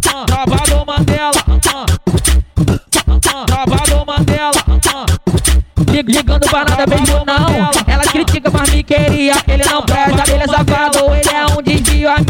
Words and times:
Tropa 0.00 0.56
do 0.68 0.86
Mandela. 0.86 1.32
Tropa 3.46 3.76
do 3.88 4.06
Mandela. 4.06 4.52
Lig- 5.90 6.08
Ligando 6.10 6.46
pra 6.48 6.64
nada 6.64 6.84
mesmo 6.86 7.24
não 7.24 7.70
Elas 7.86 8.06
criticam, 8.08 8.52
mas 8.52 8.70
me 8.70 8.82
queria 8.82 9.34
Ele 9.48 9.64
não 9.64 9.82
presta, 9.82 10.30
ele 10.32 10.42
é 10.42 10.46
safado 10.46 10.98
Ele 11.14 11.30
é 11.36 11.46
um 11.46 11.62
desvio 11.62 12.10
a 12.10 12.16
mim 12.18 12.26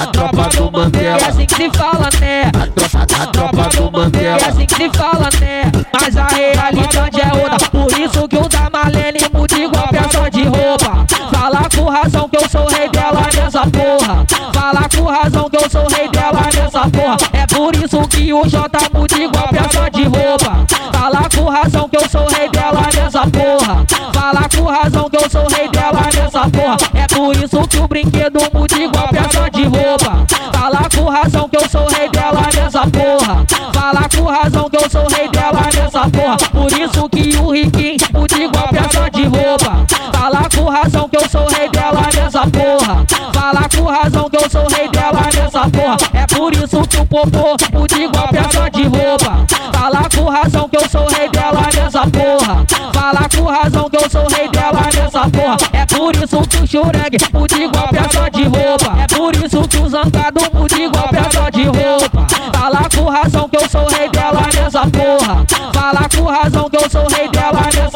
A 0.00 0.06
tropa 0.06 0.48
do 0.50 0.68
É 0.68 0.70
Mandela. 0.70 1.16
assim 1.28 1.46
que 1.46 1.54
se 1.54 1.70
fala, 1.70 2.08
né? 2.20 2.42
A 2.54 2.66
tropa, 2.68 3.02
a 3.02 3.26
tropa 3.26 3.68
do 3.76 3.88
É 3.88 3.90
Mandela. 3.90 4.36
assim 4.48 4.66
que 4.66 4.74
se 4.74 4.90
fala, 4.90 5.28
né? 5.40 5.62
Mas 6.00 6.16
a 6.16 6.26
realidade 6.26 7.20
é 7.20 7.32
outra 7.42 7.70
Por 7.70 7.98
isso 8.00 8.28
que 8.28 8.36
o 8.36 8.48
da 8.48 8.70
Marlene 8.70 9.18
muda 9.32 9.58
igual 9.58 9.88
peça 9.88 10.30
de 10.30 10.42
roupa 10.44 11.06
Fala 11.32 11.68
com 11.74 11.84
razão 11.90 12.28
que 12.28 12.36
eu 12.36 12.48
sou 12.48 12.66
rei 12.68 12.88
dela 12.90 13.22
nessa 13.34 13.60
porra 13.66 14.24
Fala 14.54 14.88
com 14.94 15.02
razão 15.04 15.50
que 15.50 15.56
eu 15.56 15.70
sou 15.70 15.86
rei 15.88 16.08
dela 16.08 16.42
nessa 16.54 16.71
É 17.32 17.46
por 17.46 17.74
isso 17.76 18.00
que 18.08 18.32
o 18.32 18.44
J 18.48 18.68
muda 18.92 19.16
igual 19.16 19.48
peça 19.48 19.90
de 19.90 20.02
roupa. 20.04 20.66
Fala 20.92 21.28
com 21.34 21.44
razão 21.44 21.88
que 21.88 21.96
eu 21.96 22.08
sou 22.08 22.26
rei 22.28 22.48
dela 22.48 22.82
nessa 22.94 23.20
porra. 23.20 23.84
Fala 24.12 24.48
com 24.48 24.64
razão 24.64 25.10
que 25.10 25.16
eu 25.16 25.30
sou 25.30 25.46
rei 25.48 25.68
dela 25.68 26.02
nessa 26.14 26.50
porra. 26.50 26.76
É 26.94 27.06
por 27.08 27.36
isso 27.36 27.68
que 27.68 27.78
o 27.78 27.88
brinquedo 27.88 28.40
muda 28.52 28.76
igual 28.76 29.08
peça 29.08 29.50
de 29.50 29.64
roupa. 29.64 30.26
Fala 30.52 30.88
com 30.94 31.04
razão 31.04 31.48
que 31.48 31.56
eu 31.56 31.68
sou 31.68 31.86
rei 31.88 32.08
dela 32.08 32.42
nessa 32.54 32.80
porra. 32.80 33.46
Fala 33.72 34.08
com 34.08 34.24
razão 34.24 34.70
que 34.70 34.76
eu 34.76 34.90
sou 34.90 35.06
rei 35.08 35.28
dela 35.28 35.62
nessa 35.74 36.10
porra. 36.10 36.36
Por 36.52 36.72
isso 36.72 37.08
que 37.08 37.36
o 37.36 37.50
Riquinho 37.50 37.96
muda 38.12 38.36
igual 38.38 38.68
peça 38.68 39.10
de 39.10 39.24
roupa. 39.24 39.86
Fala 40.12 40.48
com 40.54 40.64
razão 40.64 41.08
que 41.08 41.16
eu 41.16 41.28
sou 41.28 41.46
rei 41.48 41.68
dela 41.68 42.02
nessa 42.14 42.40
porra. 42.46 43.04
Fala 43.32 43.68
com 43.68 43.84
razão 43.84 44.30
que 44.30 44.36
eu 44.36 44.50
sou 44.50 44.66
rei 44.68 44.88
dela 44.88 45.22
nessa 45.34 45.51
porra 45.72 45.96
É 46.12 46.26
por 46.26 46.52
isso 46.54 46.82
que 46.88 46.96
o 46.98 47.06
popô 47.06 47.56
muda 47.72 47.98
igual 47.98 48.28
peça 48.28 48.70
de 48.70 48.82
roupa. 48.84 49.46
Fala 49.72 50.08
com 50.14 50.24
razão 50.24 50.68
que 50.68 50.76
eu 50.76 50.88
sou 50.88 51.06
rei 51.08 51.28
dela 51.28 51.62
nessa 51.74 52.00
porra. 52.06 52.64
Fala 52.92 53.28
com 53.34 53.44
razão 53.44 53.90
que 53.90 53.96
eu 53.96 54.10
sou 54.10 54.26
rei 54.28 54.48
dela 54.48 54.82
nessa 54.94 55.30
porra. 55.30 55.56
É 55.72 55.86
por 55.86 56.16
isso 56.16 56.40
que 56.48 56.56
o 56.58 56.66
Shureg 56.66 57.16
muda 57.32 57.56
igual 57.56 57.88
peça 57.88 58.30
de 58.30 58.42
roupa. 58.44 58.96
É 59.02 59.06
por 59.08 59.34
isso 59.34 59.68
que 59.68 59.78
o 59.78 59.88
Zangado 59.88 60.40
muda 60.52 60.78
igual 60.78 61.08
peça 61.08 61.50
de 61.50 61.64
roupa. 61.64 62.26
Fala 62.54 62.88
com 62.94 63.04
razão 63.10 63.48
que 63.48 63.56
eu 63.56 63.68
sou 63.68 63.86
rei 63.88 64.08
dela 64.10 64.42
nessa 64.54 64.80
porra. 64.86 65.44
Fala 65.72 66.08
com 66.14 66.24
razão 66.24 66.70
que 66.70 66.76
eu 66.76 66.90
sou 66.90 67.06
rei 67.08 67.28
dela 67.28 67.62
nessa 67.74 67.91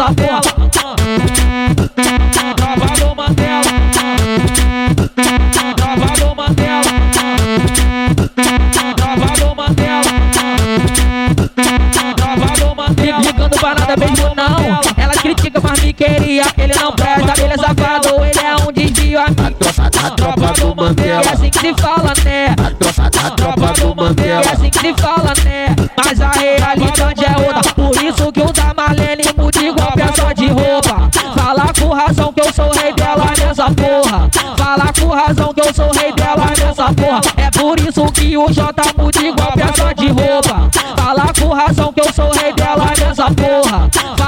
Nada 13.75 13.97
mesmo 13.97 14.35
não 14.35 14.81
Elas 14.97 15.17
criticam, 15.19 15.63
mas 15.69 15.81
me 15.81 15.93
queria 15.93 16.45
Ele 16.59 16.75
não 16.75 16.93
presta, 16.93 17.43
ele 17.43 17.53
é 17.53 17.57
safado 17.57 18.09
Ele 18.25 18.47
é 18.47 18.57
um 18.69 18.73
desvio 18.73 19.21
a 19.21 19.27
tropa, 19.27 20.07
a 20.07 20.11
tropa 20.11 20.53
do 20.53 20.71
É 20.71 20.75
Mandela. 20.75 21.21
assim 21.33 21.51
que 21.51 21.59
se 21.59 21.75
fala, 21.75 22.13
né? 22.25 22.55
A 22.59 22.71
tropa, 22.71 23.07
a 23.07 23.31
tropa 23.31 23.73
do 23.81 23.93
É 23.93 23.95
Mandela. 23.95 24.41
assim 24.53 24.71
que 24.71 24.79
se 24.79 24.95
fala, 24.95 25.33
né? 25.45 25.67
Mas 26.05 26.21
a 26.21 26.31
realidade 26.31 27.25
é 27.25 27.37
outra 27.47 27.73
Por 27.75 28.05
isso 28.05 28.33
que 28.33 28.41
o 28.43 28.53
da 28.53 28.75
Marlene 28.77 29.23
muda 29.37 29.63
igual 29.63 29.93
peça 29.93 30.35
de 30.35 30.47
roupa 30.49 31.09
Fala 31.37 31.73
com 31.81 31.89
razão 31.89 32.33
que 32.33 32.41
eu 32.41 32.53
sou 32.53 32.71
rei 32.73 32.93
dela 32.93 33.27
nessa 33.39 33.65
porra 33.71 34.29
Fala 34.57 34.93
com 35.01 35.07
razão 35.09 35.55
que 35.55 35.61
eu 35.61 35.75
sou 35.75 35.91
rei 35.93 36.13
dela 36.13 36.47
nessa 36.59 36.93
porra 36.93 37.21
É 37.37 37.51
por 37.51 37.81
isso 37.81 38.05
que 38.13 38.37
o 38.37 38.53
J 38.53 38.73
muda 38.97 39.21
igual 39.23 39.53
peça 39.53 39.95
de 39.95 39.96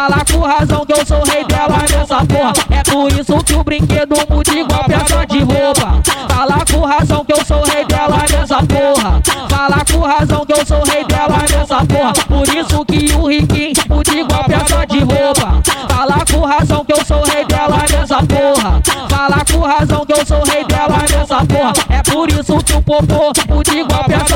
porra 0.08 0.18
Fala 0.18 0.24
com 0.24 0.40
razão 0.40 0.86
que 0.86 0.92
eu 0.92 1.06
sou 1.06 1.22
rei 1.24 1.44
dela 1.44 1.78
nessa 1.90 2.24
porra. 2.24 2.52
É 2.70 2.82
por 2.82 3.12
isso 3.12 3.44
que 3.44 3.54
o 3.54 3.62
brinquedo 3.62 4.16
muda 4.30 4.52
igual 4.52 4.84
peça 4.84 5.26
de 5.26 5.38
roupa. 5.40 6.02
Fala 6.28 6.64
com 6.70 6.80
razão 6.80 7.24
que 7.24 7.32
eu 7.32 7.44
sou 7.44 7.62
rei 7.64 7.84
dela 7.84 8.18
nessa 8.30 8.56
porra. 8.56 9.22
Fala 9.48 9.84
com 9.84 10.00
razão 10.00 10.46
que 10.46 10.52
eu 10.52 10.66
sou 10.66 10.82
rei 10.84 11.04
dela 11.04 11.38
nessa 11.50 11.84
porra. 11.84 12.12
Por 12.26 12.48
isso 12.54 12.84
que 12.86 13.14
o 13.14 13.28
Riquinho 13.28 13.74
muda 13.88 14.14
igual 14.14 14.44
peça 14.44 14.86
de 14.86 14.98
roupa. 15.00 15.62
Fala 15.88 16.24
com 16.30 16.40
razão 16.40 16.84
que 16.84 16.92
eu 16.92 17.04
sou 17.04 17.22
rei 17.24 17.44
dela 17.44 17.78
nessa 17.90 18.16
porra. 18.22 18.82
Fala 19.10 19.44
com 19.44 19.60
razão 19.60 20.06
que 20.06 20.12
eu 20.12 20.26
sou 20.26 20.42
rei 20.44 20.64
dela 20.64 20.98
nessa 21.10 21.44
porra. 21.44 21.72
É 21.90 22.02
por 22.02 22.30
isso 22.30 22.56
que 22.64 22.72
o 22.72 22.82
popô 22.82 23.32
muda 23.48 23.74
igual 23.74 24.04
peça 24.04 24.27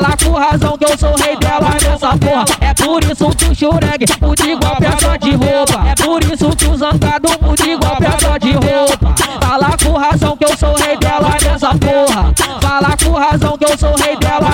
Fala 0.00 0.16
com 0.16 0.30
razão 0.30 0.78
que 0.78 0.84
eu 0.84 0.98
sou 0.98 1.14
rei 1.16 1.36
dela 1.36 1.68
nessa 1.72 2.16
porra. 2.16 2.44
É 2.62 2.72
por 2.72 3.04
isso 3.04 3.28
que 3.36 3.44
o 3.44 3.54
Shureg 3.54 4.06
muda 4.18 4.46
igual 4.46 4.76
peça 4.76 5.18
de 5.18 5.30
roupa. 5.32 5.88
É 5.88 5.94
por 5.94 6.24
isso 6.24 6.56
que 6.56 6.66
o 6.68 6.76
Zangado 6.76 7.28
muda 7.42 7.66
igual 7.66 7.96
peça 7.96 8.38
de 8.38 8.52
roupa. 8.52 9.14
Fala 9.46 9.76
com 9.76 9.92
razão 9.92 10.36
que 10.38 10.44
eu 10.46 10.56
sou 10.56 10.74
rei 10.74 10.96
dela 10.96 11.36
nessa 11.42 11.68
porra. 11.74 12.32
Fala 12.62 12.96
com 12.96 13.10
razão 13.10 13.58
que 13.58 13.64
eu 13.64 13.78
sou 13.78 13.94
rei 13.96 14.16
dela 14.16 14.48